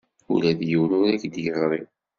Ula 0.33 0.51
d 0.59 0.61
yiwen 0.69 0.91
ur 1.09 1.11
ak-d-yeɣri. 1.15 1.81